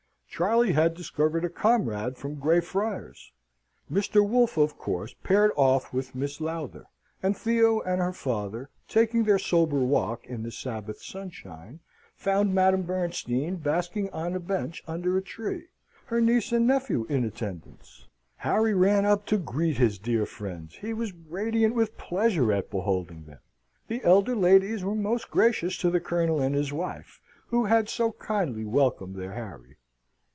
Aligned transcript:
Charley 0.33 0.71
had 0.71 0.95
discovered 0.95 1.45
a 1.45 1.49
comrade 1.49 2.17
from 2.17 2.39
Grey 2.39 2.61
Friars: 2.61 3.31
Mr. 3.91 4.27
Wolfe 4.27 4.57
of 4.57 4.75
course 4.75 5.13
paired 5.23 5.51
off 5.55 5.93
with 5.93 6.15
Miss 6.15 6.39
Lowther: 6.41 6.87
and 7.21 7.37
Theo 7.37 7.79
and 7.81 7.99
her 8.01 8.13
father, 8.13 8.69
taking 8.87 9.25
their 9.25 9.37
sober 9.37 9.77
walk 9.83 10.25
in 10.25 10.41
the 10.41 10.49
Sabbath 10.49 10.99
sunshine, 11.03 11.81
found 12.15 12.55
Madame 12.55 12.81
Bernstein 12.83 13.57
basking 13.57 14.09
on 14.11 14.33
a 14.33 14.39
bench 14.39 14.81
under 14.87 15.15
a 15.15 15.21
tree, 15.21 15.67
her 16.05 16.19
niece 16.19 16.51
and 16.51 16.65
nephew 16.65 17.05
in 17.07 17.23
attendance. 17.23 18.07
Harry 18.37 18.73
ran 18.73 19.05
up 19.05 19.27
to 19.27 19.37
greet 19.37 19.77
his 19.77 19.99
dear 19.99 20.25
friends: 20.25 20.77
he 20.77 20.91
was 20.93 21.13
radiant 21.13 21.75
with 21.75 21.97
pleasure 21.99 22.51
at 22.51 22.71
beholding 22.71 23.25
them 23.25 23.39
the 23.89 24.03
elder 24.03 24.35
ladies 24.35 24.83
were 24.83 24.95
most 24.95 25.29
gracious 25.29 25.77
to 25.77 25.91
the 25.91 25.99
Colonel 25.99 26.41
and 26.41 26.55
his 26.55 26.73
wife, 26.73 27.19
who 27.47 27.65
had 27.65 27.87
so 27.89 28.13
kindly 28.13 28.65
welcomed 28.65 29.17
their 29.17 29.33
Harry. 29.33 29.75